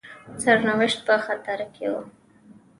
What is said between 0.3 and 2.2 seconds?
سرنوشت په خطر کې وو.